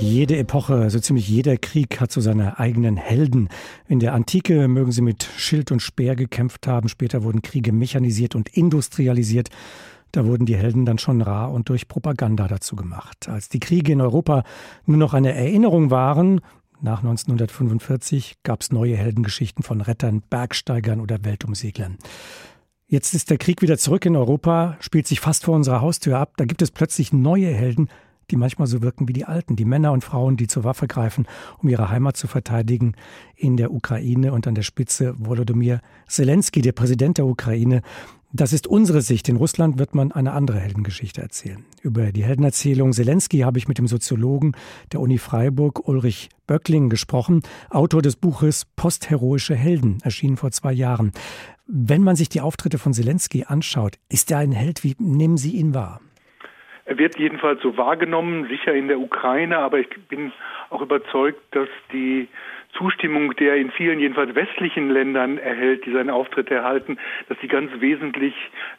[0.00, 3.50] Jede Epoche, so ziemlich jeder Krieg hat so seine eigenen Helden.
[3.86, 8.34] In der Antike mögen sie mit Schild und Speer gekämpft haben, später wurden Kriege mechanisiert
[8.34, 9.50] und industrialisiert.
[10.12, 13.28] Da wurden die Helden dann schon rar und durch Propaganda dazu gemacht.
[13.28, 14.44] Als die Kriege in Europa
[14.86, 16.40] nur noch eine Erinnerung waren,
[16.80, 21.98] nach 1945 gab es neue Heldengeschichten von Rettern, Bergsteigern oder Weltumseglern.
[22.86, 26.32] Jetzt ist der Krieg wieder zurück in Europa, spielt sich fast vor unserer Haustür ab.
[26.38, 27.88] Da gibt es plötzlich neue Helden,
[28.30, 31.26] die manchmal so wirken wie die Alten, die Männer und Frauen, die zur Waffe greifen,
[31.58, 32.94] um ihre Heimat zu verteidigen
[33.36, 37.82] in der Ukraine und an der Spitze Volodymyr Zelensky, der Präsident der Ukraine.
[38.32, 39.28] Das ist unsere Sicht.
[39.28, 41.64] In Russland wird man eine andere Heldengeschichte erzählen.
[41.82, 44.52] Über die Heldenerzählung Zelensky habe ich mit dem Soziologen
[44.92, 51.10] der Uni Freiburg Ulrich Böckling gesprochen, Autor des Buches Postheroische Helden, erschienen vor zwei Jahren.
[51.66, 54.84] Wenn man sich die Auftritte von Zelensky anschaut, ist er ein Held?
[54.84, 56.00] Wie nehmen Sie ihn wahr?
[56.90, 60.32] Er wird jedenfalls so wahrgenommen, sicher in der Ukraine, aber ich bin
[60.70, 62.26] auch überzeugt, dass die
[62.72, 67.46] Zustimmung, die er in vielen, jedenfalls westlichen Ländern erhält, die seine Auftritte erhalten, dass die
[67.46, 68.34] ganz wesentlich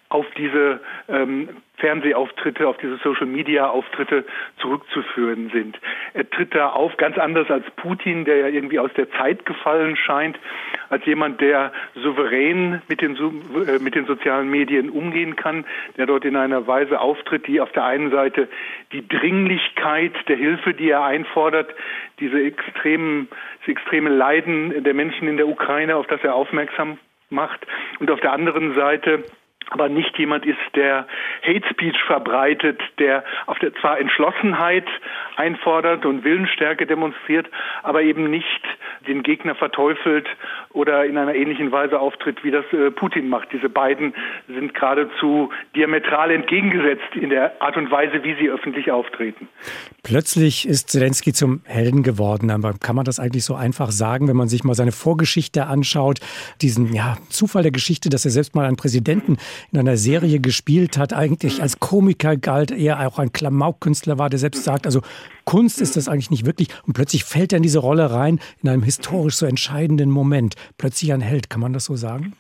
[0.10, 4.26] auf diese ähm, Fernsehauftritte, auf diese Social-Media-Auftritte
[4.58, 5.80] zurückzuführen sind.
[6.14, 9.96] Er tritt da auf ganz anders als Putin, der ja irgendwie aus der Zeit gefallen
[9.96, 10.38] scheint,
[10.92, 15.66] als jemand, der souverän mit den, äh, mit den sozialen Medien umgehen kann,
[15.98, 18.50] der dort in einer Weise auftritt, die auf der einen Seite
[18.92, 21.74] die Dringlichkeit der Hilfe, die er einfordert,
[22.20, 26.98] diese extremen, das extreme Leiden der Menschen in der Ukraine, auf das er aufmerksam
[27.30, 27.66] macht,
[28.00, 29.24] und auf der anderen Seite
[29.72, 31.08] aber nicht jemand ist, der
[31.44, 34.86] Hate Speech verbreitet, der auf der zwar Entschlossenheit
[35.38, 37.50] einfordert und Willensstärke demonstriert,
[37.82, 38.62] aber eben nicht
[39.08, 40.28] den Gegner verteufelt
[40.70, 43.50] oder in einer ähnlichen Weise auftritt, wie das äh, Putin macht.
[43.52, 44.14] Diese beiden
[44.48, 49.48] sind geradezu diametral entgegengesetzt in der Art und Weise, wie sie öffentlich auftreten.
[50.04, 52.52] Plötzlich ist Zelensky zum Helden geworden.
[52.52, 56.20] Aber kann man das eigentlich so einfach sagen, wenn man sich mal seine Vorgeschichte anschaut,
[56.62, 59.38] diesen ja, Zufall der Geschichte, dass er selbst mal einen Präsidenten
[59.72, 64.40] in einer Serie gespielt hat, eigentlich als Komiker galt, eher auch ein Klamaukkünstler war, der
[64.40, 65.02] selbst sagt, also
[65.46, 66.70] Kunst ist das eigentlich nicht wirklich.
[66.86, 70.56] Und plötzlich fällt er in diese Rolle rein, in einem historisch so entscheidenden Moment.
[70.78, 72.34] Plötzlich ein Held, kann man das so sagen?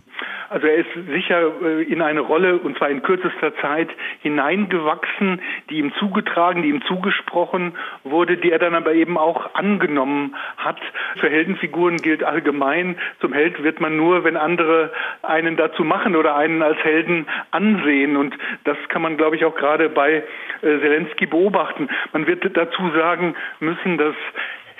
[0.51, 3.87] Also er ist sicher äh, in eine Rolle, und zwar in kürzester Zeit,
[4.19, 7.71] hineingewachsen, die ihm zugetragen, die ihm zugesprochen
[8.03, 10.77] wurde, die er dann aber eben auch angenommen hat.
[11.21, 14.91] Für Heldenfiguren gilt allgemein, zum Held wird man nur, wenn andere
[15.21, 18.17] einen dazu machen oder einen als Helden ansehen.
[18.17, 20.23] Und das kann man, glaube ich, auch gerade bei äh,
[20.61, 21.87] Zelensky beobachten.
[22.11, 24.15] Man wird dazu sagen müssen, dass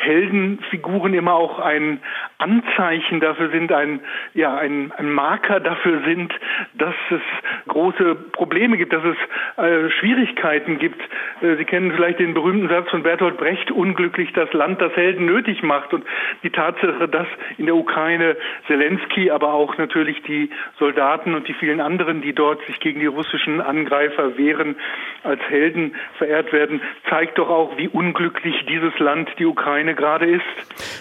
[0.01, 1.99] Heldenfiguren immer auch ein
[2.37, 3.99] Anzeichen dafür sind, ein,
[4.33, 6.33] ja, ein, ein Marker dafür sind,
[6.73, 7.21] dass es
[7.67, 11.01] große Probleme gibt, dass es äh, Schwierigkeiten gibt.
[11.41, 15.25] Äh, Sie kennen vielleicht den berühmten Satz von Bertolt Brecht, unglücklich das Land, das Helden
[15.25, 15.93] nötig macht.
[15.93, 16.03] Und
[16.43, 18.37] die Tatsache, dass in der Ukraine
[18.67, 23.05] Zelensky, aber auch natürlich die Soldaten und die vielen anderen, die dort sich gegen die
[23.05, 24.75] russischen Angreifer wehren,
[25.23, 30.25] als Helden verehrt werden, zeigt doch auch, wie unglücklich dieses Land, die Ukraine, Ukraine gerade
[30.25, 30.41] ist?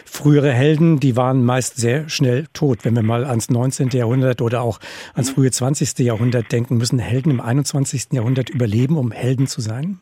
[0.05, 2.85] Frühere Helden, die waren meist sehr schnell tot.
[2.85, 3.91] Wenn wir mal ans 19.
[3.91, 4.81] Jahrhundert oder auch
[5.15, 5.99] ans frühe 20.
[6.01, 8.13] Jahrhundert denken, müssen Helden im 21.
[8.13, 10.01] Jahrhundert überleben, um Helden zu sein?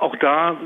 [0.00, 0.56] Auch da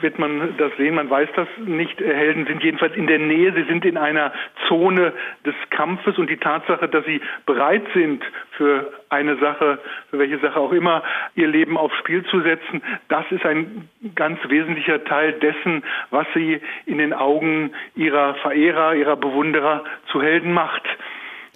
[0.00, 1.98] wird man das sehen, man weiß das nicht.
[2.00, 4.30] Helden sind jedenfalls in der Nähe, sie sind in einer
[4.68, 5.14] Zone
[5.46, 6.18] des Kampfes.
[6.18, 8.22] Und die Tatsache, dass sie bereit sind,
[8.58, 9.78] für eine Sache,
[10.10, 11.02] für welche Sache auch immer,
[11.34, 16.60] ihr Leben aufs Spiel zu setzen, das ist ein ganz wesentlicher Teil dessen, was sie
[16.84, 20.82] in den Augen ihrer Verehrer, ihrer Bewunderer zu Helden macht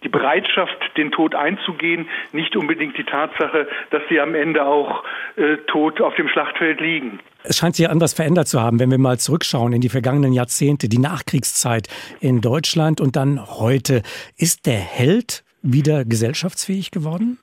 [0.08, 5.04] die Bereitschaft, den Tod einzugehen, nicht unbedingt die Tatsache, dass sie am Ende auch
[5.36, 7.20] äh, tot auf dem Schlachtfeld liegen.
[7.44, 10.88] Es scheint sich anders verändert zu haben, wenn wir mal zurückschauen in die vergangenen Jahrzehnte,
[10.88, 11.88] die Nachkriegszeit
[12.20, 14.02] in Deutschland und dann heute.
[14.36, 17.38] Ist der Held wieder gesellschaftsfähig geworden?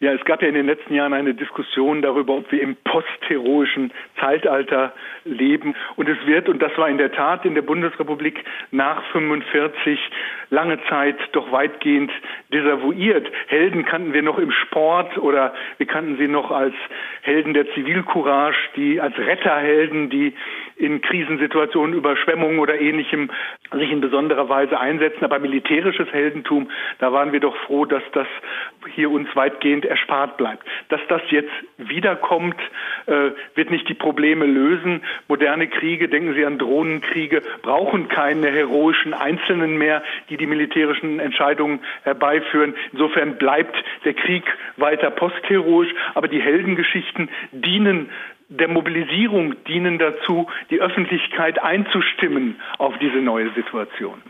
[0.00, 3.92] Ja, es gab ja in den letzten Jahren eine Diskussion darüber, ob wir im postheroischen
[4.20, 4.92] Zeitalter
[5.24, 5.74] leben.
[5.96, 9.98] Und es wird, und das war in der Tat in der Bundesrepublik nach 45
[10.50, 12.12] lange Zeit doch weitgehend
[12.52, 13.26] desavouiert.
[13.48, 16.74] Helden kannten wir noch im Sport oder wir kannten sie noch als
[17.22, 20.32] Helden der Zivilcourage, die als Retterhelden, die
[20.78, 23.30] in Krisensituationen, Überschwemmungen oder ähnlichem
[23.72, 25.24] sich in besonderer Weise einsetzen.
[25.24, 28.26] Aber militärisches Heldentum, da waren wir doch froh, dass das
[28.94, 30.66] hier uns weitgehend erspart bleibt.
[30.88, 32.56] Dass das jetzt wiederkommt,
[33.06, 35.02] äh, wird nicht die Probleme lösen.
[35.26, 41.80] Moderne Kriege, denken Sie an Drohnenkriege, brauchen keine heroischen Einzelnen mehr, die die militärischen Entscheidungen
[42.04, 42.74] herbeiführen.
[42.92, 44.44] Insofern bleibt der Krieg
[44.76, 48.10] weiter postheroisch, aber die Heldengeschichten dienen
[48.48, 54.22] der Mobilisierung dienen dazu, die Öffentlichkeit einzustimmen auf diese neue Situation.